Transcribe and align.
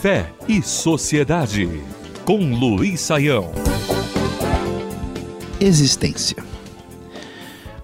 Fé 0.00 0.32
e 0.46 0.62
Sociedade, 0.62 1.68
com 2.24 2.54
Luiz 2.54 3.00
Saião. 3.00 3.50
Existência. 5.60 6.36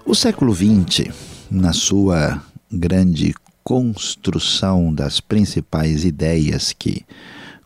O 0.05 0.15
século 0.15 0.55
XX, 0.55 1.09
na 1.51 1.73
sua 1.73 2.41
grande 2.71 3.33
construção 3.63 4.93
das 4.93 5.19
principais 5.19 6.05
ideias 6.05 6.71
que 6.71 7.05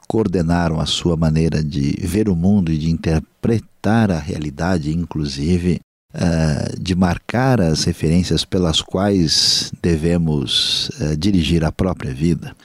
coordenaram 0.08 0.80
a 0.80 0.86
sua 0.86 1.16
maneira 1.16 1.64
de 1.64 1.96
ver 2.02 2.30
o 2.30 2.36
mundo 2.36 2.72
e 2.72 2.78
de 2.78 2.90
interpretar 2.90 4.10
a 4.10 4.18
realidade, 4.18 4.92
inclusive 4.92 5.82
uh, 6.18 6.82
de 6.82 6.96
marcar 6.96 7.62
as 7.62 7.84
referências 7.84 8.44
pelas 8.44 8.82
quais 8.82 9.72
devemos 9.82 10.90
uh, 11.00 11.16
dirigir 11.16 11.64
a 11.64 11.72
própria 11.72 12.14
vida. 12.14 12.56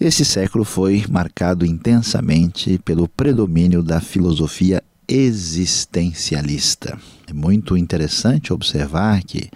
Esse 0.00 0.24
século 0.24 0.64
foi 0.64 1.04
marcado 1.08 1.64
intensamente 1.64 2.78
pelo 2.84 3.08
predomínio 3.08 3.82
da 3.82 4.00
filosofia 4.00 4.82
existencialista. 5.08 6.98
É 7.26 7.32
muito 7.32 7.76
interessante 7.76 8.52
observar 8.52 9.22
que 9.22 9.50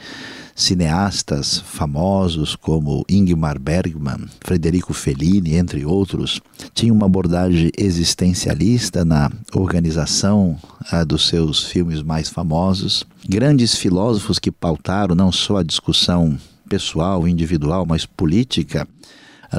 cineastas 0.54 1.58
famosos 1.58 2.54
como 2.54 3.04
Ingmar 3.08 3.58
Bergman, 3.58 4.26
Frederico 4.40 4.92
Fellini, 4.92 5.54
entre 5.54 5.84
outros, 5.84 6.40
tinham 6.74 6.96
uma 6.96 7.06
abordagem 7.06 7.70
existencialista 7.76 9.04
na 9.04 9.30
organização 9.54 10.58
ah, 10.90 11.04
dos 11.04 11.28
seus 11.28 11.64
filmes 11.64 12.02
mais 12.02 12.28
famosos. 12.28 13.04
Grandes 13.32 13.74
filósofos 13.74 14.38
que 14.38 14.52
pautaram 14.52 15.14
não 15.14 15.32
só 15.32 15.56
a 15.56 15.62
discussão 15.62 16.38
pessoal, 16.68 17.26
individual, 17.26 17.86
mas 17.86 18.04
política 18.04 18.86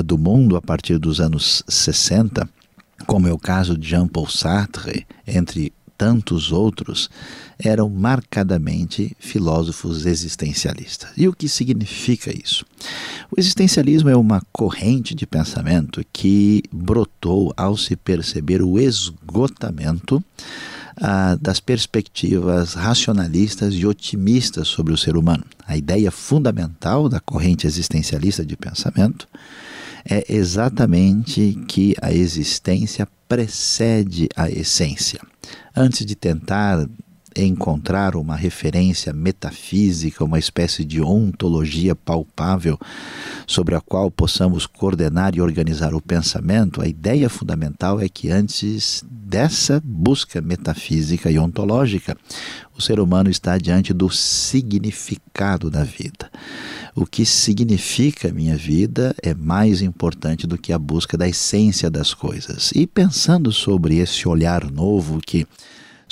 do 0.06 0.16
mundo 0.16 0.56
a 0.56 0.62
partir 0.62 1.00
dos 1.00 1.20
anos 1.20 1.64
60, 1.68 2.48
como 3.08 3.28
é 3.28 3.34
o 3.34 3.38
caso 3.40 3.76
de 3.76 3.90
Jean-Paul 3.90 4.30
Sartre, 4.30 5.08
entre 5.26 5.74
tantos 5.98 6.52
outros, 6.52 7.10
eram 7.58 7.90
marcadamente 7.90 9.18
filósofos 9.18 10.06
existencialistas. 10.06 11.10
E 11.18 11.28
o 11.28 11.34
que 11.34 11.50
significa 11.50 12.32
isso? 12.32 12.64
O 13.36 13.40
existencialismo 13.40 14.08
é 14.08 14.16
uma 14.16 14.44
corrente 14.52 15.16
de 15.16 15.26
pensamento 15.26 16.06
que 16.14 16.62
brotou 16.72 17.52
ao 17.58 17.76
se 17.76 17.96
perceber 17.96 18.62
o 18.62 18.78
esgotamento 18.78 20.24
ah, 21.02 21.38
das 21.40 21.60
perspectivas 21.60 22.74
racionalistas 22.74 23.74
e 23.74 23.86
otimistas 23.86 24.68
sobre 24.68 24.94
o 24.94 24.98
ser 24.98 25.16
humano. 25.16 25.44
A 25.68 25.78
ideia 25.78 26.12
fundamental 26.12 27.10
da 27.10 27.20
corrente 27.20 27.66
existencialista 27.66 28.46
de 28.46 28.56
pensamento 28.56 29.28
é 30.06 30.26
exatamente 30.30 31.58
que 31.68 31.96
a 32.02 32.12
existência 32.12 33.08
precede 33.28 34.28
a 34.36 34.50
essência. 34.50 35.20
Antes 35.76 36.06
de 36.06 36.16
tentar 36.16 36.88
encontrar 37.36 38.16
uma 38.16 38.36
referência 38.36 39.14
metafísica, 39.14 40.24
uma 40.24 40.40
espécie 40.40 40.84
de 40.84 41.02
ontologia 41.02 41.96
palpável 41.96 42.80
sobre 43.48 43.76
a 43.76 43.82
qual 43.82 44.10
possamos 44.10 44.66
coordenar 44.66 45.36
e 45.36 45.42
organizar 45.42 45.94
o 45.94 46.02
pensamento, 46.02 46.82
a 46.82 46.88
ideia 46.88 47.30
fundamental 47.30 48.00
é 48.00 48.08
que 48.08 48.30
antes 48.30 49.04
dessa 49.10 49.82
busca 49.84 50.42
metafísica 50.42 51.30
e 51.30 51.40
ontológica, 51.40 52.18
o 52.78 52.82
ser 52.82 53.00
humano 53.00 53.30
está 53.30 53.58
diante 53.58 53.94
do 53.94 54.10
significado 54.10 55.70
da 55.70 55.84
vida. 55.84 56.32
O 56.96 57.06
que 57.06 57.26
significa 57.26 58.32
minha 58.32 58.56
vida 58.56 59.16
é 59.22 59.34
mais 59.34 59.82
importante 59.82 60.46
do 60.46 60.58
que 60.58 60.72
a 60.72 60.78
busca 60.78 61.18
da 61.18 61.28
essência 61.28 61.90
das 61.90 62.14
coisas. 62.14 62.72
E 62.76 62.86
pensando 62.86 63.52
sobre 63.52 63.98
esse 63.98 64.28
olhar 64.28 64.70
novo 64.72 65.20
que 65.20 65.48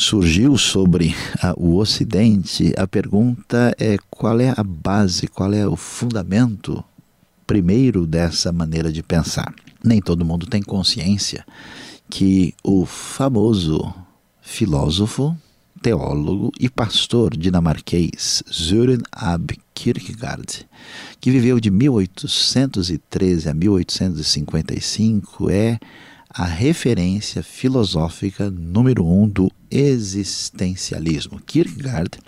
surgiu 0.01 0.57
sobre 0.57 1.16
a, 1.41 1.53
o 1.56 1.78
Ocidente, 1.78 2.73
a 2.75 2.88
pergunta 2.88 3.72
é 3.79 4.00
qual 4.09 4.39
é 4.39 4.51
a 4.57 4.63
base, 4.63 5.28
qual 5.28 5.53
é 5.53 5.67
o 5.67 5.75
fundamento 5.75 6.84
primeiro 7.45 8.07
dessa 8.07 8.51
maneira 8.51 8.91
de 8.91 9.03
pensar. 9.03 9.53
Nem 9.84 10.01
todo 10.01 10.25
mundo 10.25 10.47
tem 10.47 10.63
consciência 10.63 11.45
que 12.09 12.56
o 12.63 12.84
famoso 12.85 13.94
filósofo, 14.41 15.38
teólogo 15.84 16.51
e 16.59 16.67
pastor 16.67 17.38
dinamarquês 17.38 18.41
Søren 18.50 19.01
Ab 19.11 19.56
Kierkegaard, 19.73 20.66
que 21.19 21.29
viveu 21.29 21.59
de 21.59 21.69
1813 21.69 23.50
a 23.50 23.53
1855, 23.53 25.51
é 25.51 25.79
a 26.28 26.45
referência 26.45 27.44
filosófica 27.44 28.50
número 28.50 29.06
um 29.06 29.28
do 29.28 29.51
existencialismo. 29.71 31.39
Kierkegaard, 31.39 32.19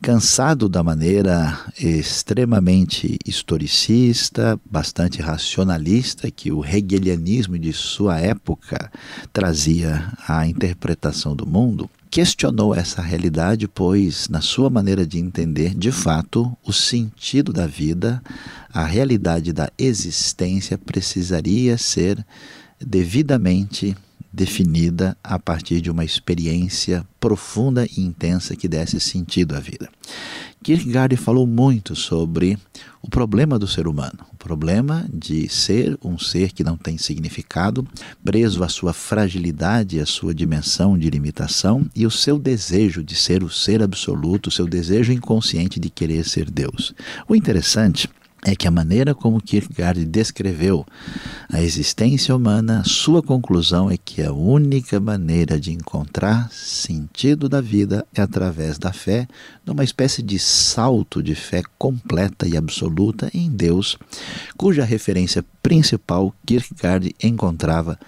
cansado 0.00 0.68
da 0.68 0.82
maneira 0.82 1.58
extremamente 1.78 3.18
historicista, 3.26 4.60
bastante 4.70 5.20
racionalista 5.20 6.30
que 6.30 6.52
o 6.52 6.64
hegelianismo 6.64 7.58
de 7.58 7.72
sua 7.72 8.20
época 8.20 8.92
trazia 9.32 10.12
à 10.28 10.46
interpretação 10.46 11.34
do 11.34 11.46
mundo, 11.46 11.90
questionou 12.10 12.74
essa 12.74 13.02
realidade, 13.02 13.66
pois, 13.66 14.28
na 14.28 14.40
sua 14.40 14.70
maneira 14.70 15.04
de 15.04 15.18
entender, 15.18 15.74
de 15.74 15.90
fato, 15.90 16.56
o 16.64 16.72
sentido 16.72 17.52
da 17.52 17.66
vida, 17.66 18.22
a 18.72 18.84
realidade 18.84 19.52
da 19.52 19.68
existência 19.76 20.78
precisaria 20.78 21.76
ser 21.76 22.24
devidamente 22.78 23.96
definida 24.34 25.16
a 25.22 25.38
partir 25.38 25.80
de 25.80 25.90
uma 25.90 26.04
experiência 26.04 27.06
profunda 27.20 27.86
e 27.86 28.00
intensa 28.00 28.56
que 28.56 28.66
desse 28.66 28.98
sentido 28.98 29.54
à 29.54 29.60
vida. 29.60 29.88
Kierkegaard 30.62 31.16
falou 31.16 31.46
muito 31.46 31.94
sobre 31.94 32.58
o 33.02 33.08
problema 33.08 33.58
do 33.58 33.68
ser 33.68 33.86
humano, 33.86 34.18
o 34.32 34.36
problema 34.36 35.06
de 35.12 35.48
ser 35.48 35.96
um 36.02 36.18
ser 36.18 36.52
que 36.52 36.64
não 36.64 36.76
tem 36.76 36.98
significado, 36.98 37.86
preso 38.24 38.64
à 38.64 38.68
sua 38.68 38.92
fragilidade, 38.92 40.00
à 40.00 40.06
sua 40.06 40.34
dimensão 40.34 40.98
de 40.98 41.08
limitação 41.10 41.86
e 41.94 42.06
o 42.06 42.10
seu 42.10 42.38
desejo 42.38 43.04
de 43.04 43.14
ser 43.14 43.44
o 43.44 43.50
ser 43.50 43.82
absoluto, 43.82 44.48
o 44.48 44.50
seu 44.50 44.66
desejo 44.66 45.12
inconsciente 45.12 45.78
de 45.78 45.90
querer 45.90 46.24
ser 46.24 46.50
Deus. 46.50 46.94
O 47.28 47.36
interessante 47.36 48.08
é 48.08 48.23
que 48.52 48.66
a 48.66 48.70
maneira 48.70 49.14
como 49.14 49.40
Kierkegaard 49.40 50.04
descreveu 50.04 50.84
a 51.48 51.62
existência 51.62 52.34
humana, 52.34 52.82
sua 52.84 53.22
conclusão 53.22 53.88
é 53.88 53.96
que 53.96 54.20
a 54.22 54.32
única 54.32 54.98
maneira 54.98 55.58
de 55.58 55.72
encontrar 55.72 56.50
sentido 56.50 57.48
da 57.48 57.60
vida 57.60 58.04
é 58.12 58.20
através 58.20 58.76
da 58.76 58.92
fé, 58.92 59.28
numa 59.64 59.84
espécie 59.84 60.20
de 60.20 60.38
salto 60.38 61.22
de 61.22 61.34
fé 61.34 61.62
completa 61.78 62.46
e 62.46 62.56
absoluta 62.56 63.30
em 63.32 63.48
Deus, 63.50 63.96
cuja 64.56 64.84
referência 64.84 65.44
principal 65.62 66.34
Kierkegaard 66.44 67.14
encontrava 67.22 67.98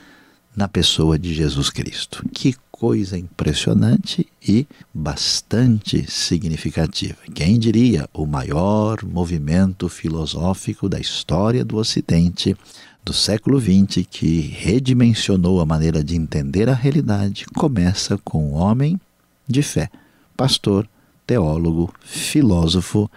na 0.56 0.66
pessoa 0.66 1.18
de 1.18 1.34
Jesus 1.34 1.68
Cristo. 1.68 2.24
Que 2.32 2.56
coisa 2.70 3.18
impressionante 3.18 4.26
e 4.46 4.66
bastante 4.92 6.10
significativa. 6.10 7.16
Quem 7.34 7.58
diria 7.58 8.08
o 8.12 8.26
maior 8.26 9.04
movimento 9.04 9.88
filosófico 9.88 10.88
da 10.88 10.98
história 10.98 11.64
do 11.64 11.76
Ocidente 11.76 12.56
do 13.04 13.12
século 13.12 13.60
XX 13.60 14.06
que 14.10 14.40
redimensionou 14.40 15.60
a 15.60 15.66
maneira 15.66 16.02
de 16.02 16.16
entender 16.16 16.68
a 16.68 16.74
realidade 16.74 17.46
começa 17.54 18.18
com 18.18 18.50
um 18.50 18.54
homem 18.54 19.00
de 19.46 19.62
fé, 19.62 19.88
pastor, 20.36 20.88
teólogo, 21.26 21.94
filósofo, 22.00 23.08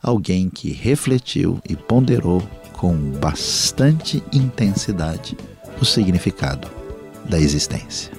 alguém 0.00 0.48
que 0.48 0.70
refletiu 0.70 1.60
e 1.68 1.74
ponderou 1.74 2.40
com 2.72 2.96
bastante 3.20 4.22
intensidade 4.32 5.36
o 5.80 5.84
significado 5.84 6.81
da 7.24 7.38
existência. 7.38 8.12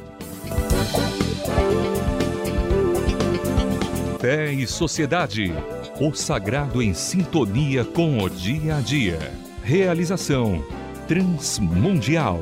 Fé 4.19 4.53
e 4.53 4.65
Sociedade. 4.65 5.53
O 5.99 6.13
sagrado 6.13 6.81
em 6.81 6.93
sintonia 6.93 7.83
com 7.83 8.19
o 8.19 8.29
dia 8.29 8.77
a 8.77 8.79
dia. 8.79 9.19
Realização 9.63 10.63
Transmundial. 11.07 12.41